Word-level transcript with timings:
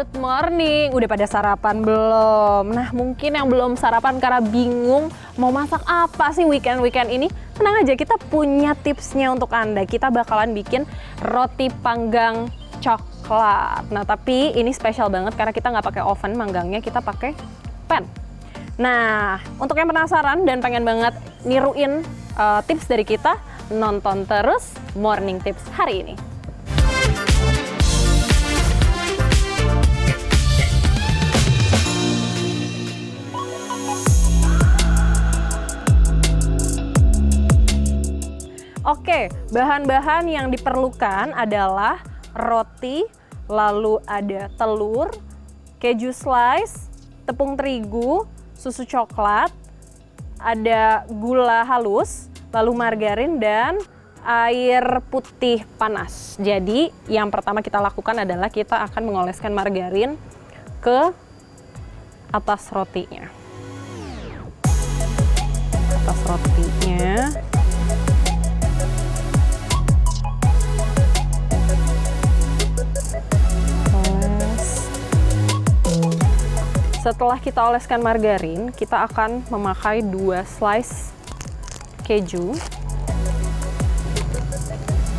Good 0.00 0.16
morning, 0.16 0.96
udah 0.96 1.08
pada 1.12 1.28
sarapan 1.28 1.84
belum? 1.84 2.72
Nah 2.72 2.88
mungkin 2.96 3.36
yang 3.36 3.52
belum 3.52 3.76
sarapan 3.76 4.16
karena 4.16 4.40
bingung 4.40 5.12
mau 5.36 5.52
masak 5.52 5.84
apa 5.84 6.32
sih 6.32 6.48
weekend-weekend 6.48 7.12
ini? 7.12 7.28
Tenang 7.52 7.84
aja, 7.84 7.92
kita 7.92 8.16
punya 8.32 8.72
tipsnya 8.72 9.28
untuk 9.28 9.52
Anda. 9.52 9.84
Kita 9.84 10.08
bakalan 10.08 10.56
bikin 10.56 10.88
roti 11.20 11.68
panggang 11.84 12.48
coklat. 12.80 13.92
Nah 13.92 14.08
tapi 14.08 14.56
ini 14.56 14.72
spesial 14.72 15.12
banget 15.12 15.36
karena 15.36 15.52
kita 15.52 15.68
nggak 15.68 15.92
pakai 15.92 16.00
oven 16.08 16.32
manggangnya, 16.32 16.80
kita 16.80 17.04
pakai 17.04 17.36
pan. 17.84 18.08
Nah 18.80 19.36
untuk 19.60 19.76
yang 19.76 19.92
penasaran 19.92 20.48
dan 20.48 20.64
pengen 20.64 20.88
banget 20.88 21.12
niruin 21.44 22.00
uh, 22.40 22.64
tips 22.64 22.88
dari 22.88 23.04
kita, 23.04 23.36
nonton 23.68 24.24
terus 24.24 24.72
Morning 24.96 25.44
Tips 25.44 25.68
hari 25.76 26.08
ini. 26.08 26.29
Oke, 38.80 39.28
bahan-bahan 39.52 40.24
yang 40.24 40.48
diperlukan 40.48 41.36
adalah 41.36 42.00
roti, 42.32 43.04
lalu 43.44 44.00
ada 44.08 44.48
telur, 44.56 45.12
keju 45.76 46.16
slice, 46.16 46.88
tepung 47.28 47.60
terigu, 47.60 48.24
susu 48.56 48.88
coklat, 48.88 49.52
ada 50.40 51.04
gula 51.12 51.60
halus, 51.68 52.32
lalu 52.56 52.72
margarin 52.72 53.36
dan 53.36 53.76
air 54.24 55.04
putih 55.12 55.60
panas. 55.76 56.40
Jadi, 56.40 56.88
yang 57.04 57.28
pertama 57.28 57.60
kita 57.60 57.84
lakukan 57.84 58.24
adalah 58.24 58.48
kita 58.48 58.80
akan 58.88 59.02
mengoleskan 59.04 59.52
margarin 59.52 60.16
ke 60.80 61.12
atas 62.32 62.72
rotinya. 62.72 63.28
Atas 66.00 66.20
rotinya. 66.24 67.59
Setelah 77.00 77.40
kita 77.40 77.64
oleskan 77.64 78.04
margarin, 78.04 78.68
kita 78.76 79.08
akan 79.08 79.40
memakai 79.48 80.04
dua 80.04 80.44
slice 80.44 81.16
keju. 82.04 82.52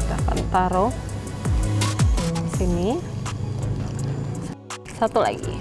Kita 0.00 0.14
akan 0.24 0.38
taruh 0.48 0.92
di 2.32 2.50
sini. 2.56 2.90
Satu 4.96 5.20
lagi. 5.20 5.52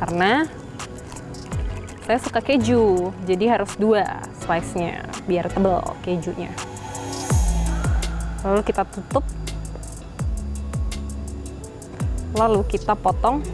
Karena 0.00 0.48
saya 2.08 2.16
suka 2.16 2.40
keju, 2.40 3.12
jadi 3.28 3.52
harus 3.52 3.76
dua 3.76 4.24
slice-nya 4.48 5.04
biar 5.28 5.52
tebal 5.52 5.92
kejunya. 6.08 6.48
Lalu 8.48 8.64
kita 8.64 8.88
tutup. 8.88 9.28
Lalu 12.32 12.64
kita 12.64 12.96
potong 12.96 13.44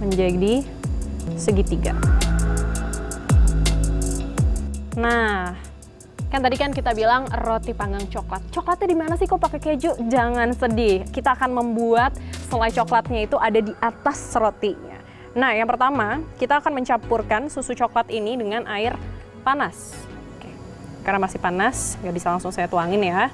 menjadi 0.00 0.62
segitiga. 1.36 1.92
Nah, 4.96 5.56
kan 6.28 6.40
tadi 6.40 6.56
kan 6.60 6.72
kita 6.72 6.92
bilang 6.92 7.28
roti 7.44 7.72
panggang 7.72 8.04
coklat. 8.08 8.44
Coklatnya 8.52 8.88
di 8.88 8.96
mana 8.96 9.14
sih 9.16 9.24
kok 9.24 9.40
pakai 9.40 9.60
keju? 9.60 9.96
Jangan 10.08 10.52
sedih. 10.52 11.08
Kita 11.08 11.32
akan 11.32 11.50
membuat 11.52 12.16
selai 12.52 12.72
coklatnya 12.72 13.24
itu 13.24 13.36
ada 13.40 13.60
di 13.60 13.72
atas 13.80 14.36
rotinya. 14.36 15.00
Nah, 15.32 15.56
yang 15.56 15.64
pertama, 15.64 16.20
kita 16.36 16.60
akan 16.60 16.76
mencampurkan 16.76 17.48
susu 17.48 17.72
coklat 17.72 18.12
ini 18.12 18.36
dengan 18.36 18.68
air 18.68 18.92
panas. 19.40 19.96
Oke. 20.36 20.52
Karena 21.00 21.24
masih 21.24 21.40
panas, 21.40 21.96
nggak 22.04 22.14
bisa 22.20 22.28
langsung 22.36 22.52
saya 22.52 22.68
tuangin 22.68 23.00
ya. 23.00 23.32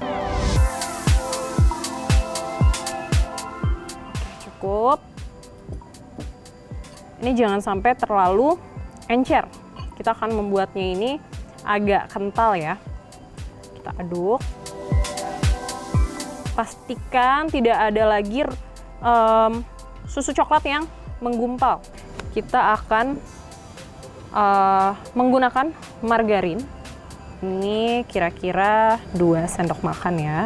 Ini 7.19 7.31
jangan 7.34 7.59
sampai 7.59 7.99
terlalu 7.99 8.55
encer. 9.11 9.43
Kita 9.99 10.15
akan 10.15 10.39
membuatnya 10.39 10.87
ini 10.95 11.11
agak 11.67 12.15
kental 12.15 12.55
ya. 12.55 12.79
Kita 13.75 13.91
aduk. 13.99 14.39
Pastikan 16.55 17.51
tidak 17.51 17.78
ada 17.78 18.03
lagi 18.19 18.47
um, 19.03 19.62
susu 20.07 20.31
coklat 20.34 20.62
yang 20.67 20.84
menggumpal. 21.19 21.83
Kita 22.34 22.78
akan 22.78 23.19
uh, 24.34 24.95
menggunakan 25.19 25.75
margarin. 26.03 26.62
Ini 27.39 28.03
kira-kira 28.11 28.99
2 29.15 29.47
sendok 29.47 29.83
makan 29.83 30.15
ya. 30.19 30.41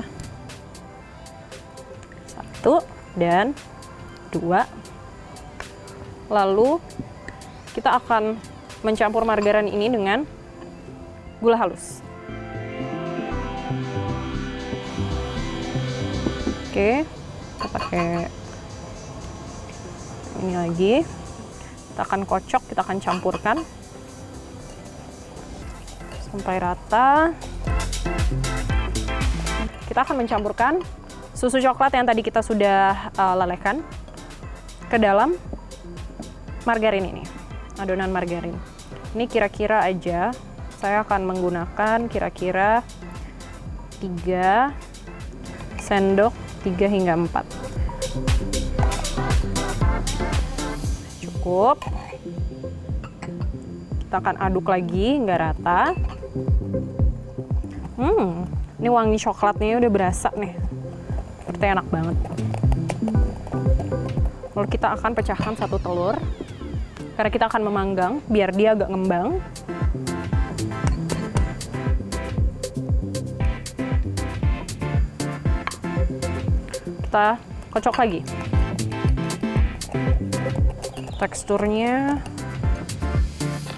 Satu 2.29 2.85
dan 3.17 3.53
dua 4.33 4.65
Lalu 6.33 6.81
kita 7.77 8.01
akan 8.01 8.41
mencampur 8.81 9.29
margarin 9.29 9.69
ini 9.69 9.93
dengan 9.93 10.25
gula 11.45 11.61
halus. 11.61 12.01
Oke, 16.73 17.05
kita 17.05 17.67
pakai 17.69 18.33
ini 20.41 20.55
lagi. 20.57 20.95
Kita 21.93 22.01
akan 22.09 22.25
kocok, 22.25 22.63
kita 22.73 22.81
akan 22.81 22.97
campurkan 22.97 23.57
sampai 26.33 26.57
rata. 26.57 27.37
Kita 29.85 30.01
akan 30.01 30.25
mencampurkan 30.25 30.81
susu 31.37 31.61
coklat 31.61 31.93
yang 31.93 32.09
tadi 32.09 32.25
kita 32.25 32.41
sudah 32.41 33.13
uh, 33.21 33.37
lelehkan 33.37 33.85
ke 34.89 34.97
dalam 34.97 35.37
margarin 36.65 37.11
ini, 37.11 37.25
adonan 37.79 38.11
margarin. 38.15 38.55
Ini 39.13 39.25
kira-kira 39.29 39.85
aja, 39.85 40.33
saya 40.83 41.07
akan 41.07 41.27
menggunakan 41.31 42.11
kira-kira 42.11 42.83
3 44.03 44.75
sendok 45.79 46.35
3 46.67 46.91
hingga 46.91 47.15
4. 47.15 47.47
Cukup. 51.23 51.79
Kita 54.03 54.17
akan 54.19 54.37
aduk 54.43 54.71
lagi 54.71 55.23
nggak 55.23 55.39
rata. 55.39 55.95
Hmm, 57.99 58.47
ini 58.83 58.89
wangi 58.91 59.19
coklatnya 59.23 59.79
udah 59.79 59.91
berasa 59.91 60.35
nih. 60.35 60.55
Seperti 61.43 61.65
enak 61.67 61.87
banget. 61.91 62.17
Lalu 64.53 64.67
kita 64.69 64.99
akan 64.99 65.11
pecahkan 65.17 65.55
satu 65.57 65.79
telur 65.81 66.19
karena 67.13 67.31
kita 67.31 67.45
akan 67.49 67.63
memanggang 67.69 68.13
biar 68.29 68.51
dia 68.57 68.73
agak 68.73 68.89
ngembang. 68.89 69.37
Kita 77.05 77.37
kocok 77.69 77.97
lagi. 78.01 78.21
Teksturnya 81.21 82.19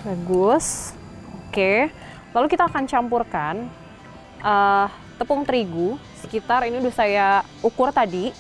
bagus. 0.07 0.95
Oke. 1.51 1.91
Lalu 2.35 2.47
kita 2.51 2.67
akan 2.71 2.87
campurkan 2.87 3.67
uh, 4.43 4.87
tepung 5.19 5.47
terigu 5.47 5.99
sekitar 6.23 6.67
ini 6.67 6.83
udah 6.83 6.95
saya 6.95 7.29
ukur 7.63 7.95
tadi 7.95 8.35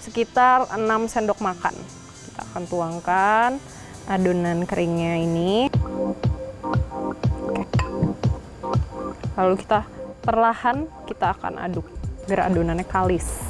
sekitar 0.00 0.68
6 0.72 1.12
sendok 1.12 1.40
makan. 1.44 1.76
Kita 2.32 2.40
akan 2.52 2.62
tuangkan 2.68 3.50
adonan 4.06 4.66
keringnya 4.66 5.18
ini. 5.22 5.70
Lalu 9.38 9.54
kita 9.62 9.86
perlahan 10.22 10.86
kita 11.08 11.34
akan 11.34 11.58
aduk 11.58 11.82
biar 12.30 12.46
adonannya 12.46 12.86
kalis. 12.86 13.42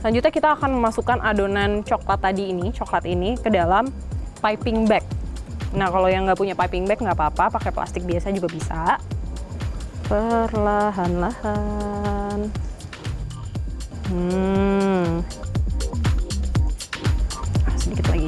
Selanjutnya 0.00 0.32
kita 0.32 0.56
akan 0.56 0.80
memasukkan 0.80 1.20
adonan 1.20 1.84
coklat 1.84 2.24
tadi 2.24 2.48
ini, 2.54 2.72
coklat 2.72 3.04
ini 3.04 3.36
ke 3.36 3.52
dalam 3.52 3.92
piping 4.40 4.88
bag. 4.88 5.04
Nah 5.76 5.92
kalau 5.92 6.08
yang 6.08 6.24
nggak 6.24 6.40
punya 6.40 6.56
piping 6.56 6.88
bag 6.88 7.04
nggak 7.04 7.18
apa-apa, 7.18 7.60
pakai 7.60 7.70
plastik 7.70 8.08
biasa 8.08 8.32
juga 8.32 8.48
bisa. 8.48 8.96
Perlahan-lahan. 10.08 12.48
Hmm. 14.10 15.22
Ah, 17.62 17.74
sedikit 17.78 18.10
lagi. 18.10 18.26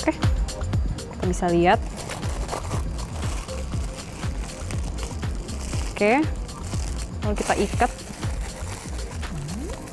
Oke. 0.00 0.12
Kita 0.14 0.37
bisa 1.28 1.46
lihat. 1.52 1.76
Oke. 5.92 6.22
Lalu 7.26 7.34
kita 7.36 7.54
ikat 7.58 7.90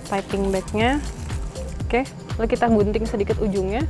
piping 0.07 0.43
bagnya. 0.53 1.03
Oke. 1.85 2.07
Lalu 2.39 2.47
kita 2.47 2.65
gunting 2.71 3.05
sedikit 3.09 3.37
ujungnya. 3.43 3.83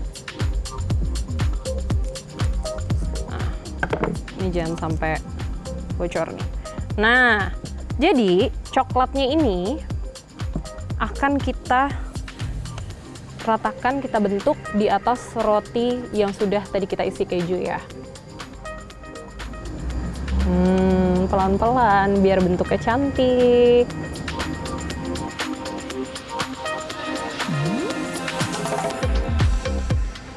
Nah, 3.30 3.47
ini 4.42 4.50
jangan 4.50 4.74
sampai 4.89 5.19
bocor 5.95 6.27
nih. 6.33 6.47
Nah, 6.95 7.51
jadi 8.00 8.51
coklatnya 8.71 9.27
ini 9.31 9.80
akan 11.00 11.36
kita 11.39 12.05
ratakan, 13.45 14.01
kita 14.01 14.18
bentuk 14.18 14.57
di 14.74 14.89
atas 14.89 15.38
roti 15.38 16.01
yang 16.12 16.33
sudah 16.33 16.65
tadi 16.65 16.89
kita 16.89 17.06
isi 17.06 17.24
keju 17.24 17.62
ya. 17.62 17.80
Hmm, 20.45 21.25
pelan-pelan 21.25 22.21
biar 22.21 22.42
bentuknya 22.42 22.77
cantik. 22.77 23.89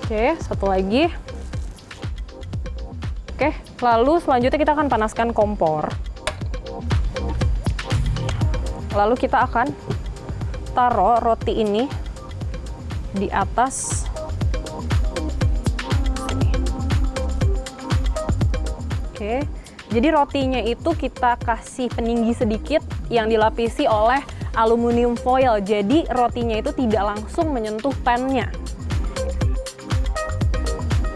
Oke, 0.09 0.33
satu 0.41 0.73
lagi. 0.73 1.13
Oke, 3.37 3.53
lalu 3.85 4.17
selanjutnya 4.25 4.57
kita 4.57 4.73
akan 4.73 4.89
panaskan 4.89 5.37
kompor. 5.37 5.93
Lalu 8.97 9.15
kita 9.21 9.45
akan 9.45 9.69
taruh 10.73 11.21
roti 11.21 11.61
ini 11.61 12.08
di 13.19 13.29
atas. 13.35 14.07
Oke, 19.11 19.43
jadi 19.91 20.15
rotinya 20.15 20.63
itu 20.63 20.95
kita 20.95 21.35
kasih 21.43 21.91
peninggi 21.91 22.39
sedikit 22.39 22.87
yang 23.11 23.27
dilapisi 23.27 23.91
oleh 23.91 24.23
aluminium 24.55 25.19
foil. 25.19 25.59
Jadi 25.59 26.07
rotinya 26.15 26.55
itu 26.59 26.71
tidak 26.71 27.19
langsung 27.19 27.51
menyentuh 27.51 27.95
pannya. 28.07 28.47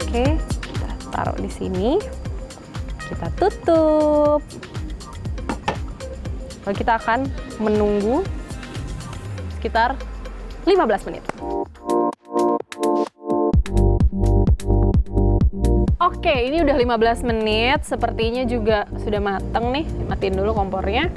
Oke, 0.02 0.34
kita 0.38 0.88
taruh 1.14 1.38
di 1.38 1.50
sini. 1.50 2.02
Kita 3.06 3.30
tutup. 3.38 4.42
Lalu 6.66 6.74
kita 6.78 6.98
akan 6.98 7.26
menunggu 7.58 8.26
sekitar 9.58 9.94
15 10.66 11.06
menit. 11.10 11.22
Oke, 16.32 16.48
ini 16.48 16.64
udah 16.64 16.80
15 16.80 17.28
menit. 17.28 17.84
Sepertinya 17.84 18.40
juga 18.48 18.88
sudah 19.04 19.20
mateng 19.20 19.68
nih. 19.68 19.84
Matiin 20.08 20.32
dulu 20.32 20.56
kompornya. 20.56 21.12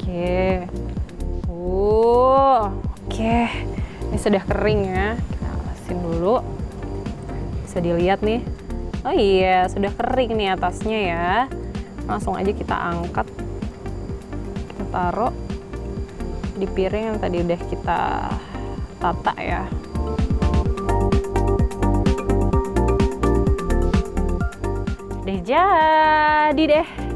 Oke. 0.00 0.64
Uh, 1.52 2.72
oke. 3.04 3.36
Ini 4.08 4.16
sudah 4.16 4.40
kering 4.48 4.88
ya. 4.88 5.20
Kita 5.20 5.48
alasin 5.60 5.98
dulu. 6.00 6.40
Bisa 7.68 7.84
dilihat 7.84 8.24
nih. 8.24 8.40
Oh 9.04 9.12
iya, 9.12 9.68
sudah 9.68 9.92
kering 9.92 10.40
nih 10.40 10.56
atasnya 10.56 10.98
ya. 11.04 11.28
Langsung 12.08 12.40
aja 12.40 12.48
kita 12.48 12.72
angkat. 12.72 13.28
Kita 14.72 14.84
taruh 14.88 15.36
di 16.56 16.64
piring 16.64 17.12
yang 17.12 17.18
tadi 17.20 17.44
udah 17.44 17.60
kita 17.68 18.00
tata 19.04 19.34
ya. 19.36 19.68
Jadi 25.42 26.62
deh. 26.70 27.13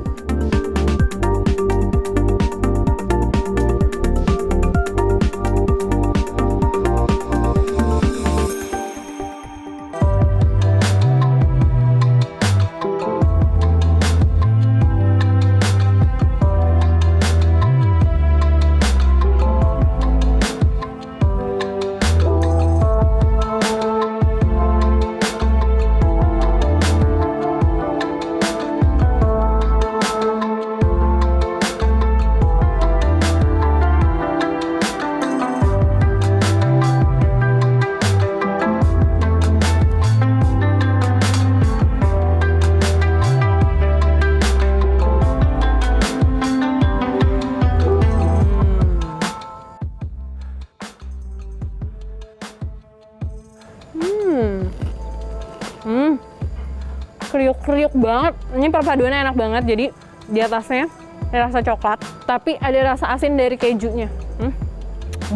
Kriuk-kriuk 57.88 58.04
banget. 58.04 58.34
Ini 58.52 58.66
perpaduannya 58.68 59.18
enak 59.24 59.36
banget. 59.36 59.62
Jadi 59.64 59.86
di 60.28 60.40
atasnya 60.44 60.84
ada 61.28 61.48
rasa 61.48 61.58
coklat, 61.64 61.98
tapi 62.28 62.56
ada 62.60 62.94
rasa 62.94 63.12
asin 63.16 63.36
dari 63.36 63.56
kejunya. 63.56 64.08
Hmm. 64.40 64.52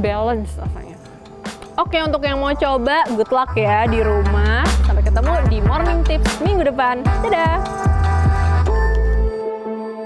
Balance 0.00 0.56
rasanya. 0.56 0.96
Oke, 1.81 1.96
untuk 2.04 2.20
yang 2.25 2.37
mau 2.37 2.52
coba, 2.52 3.04
good 3.16 3.32
luck 3.32 3.56
ya 3.56 3.88
di 3.88 4.04
rumah. 4.04 4.64
Sampai 4.84 5.04
ketemu 5.04 5.32
di 5.49 5.58
Morning 5.64 6.00
Tips 6.04 6.44
minggu 6.44 6.69
depan. 6.69 7.00
Dadah! 7.25 7.91